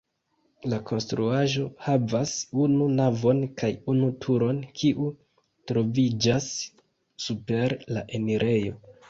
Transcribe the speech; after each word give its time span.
La 0.71 0.77
konstruaĵo 0.91 1.65
havas 1.87 2.31
unu 2.63 2.87
navon 3.01 3.43
kaj 3.61 3.69
unu 3.93 4.09
turon, 4.25 4.63
kiu 4.81 5.11
troviĝas 5.73 6.49
super 7.29 7.79
la 7.95 8.07
enirejo. 8.21 8.77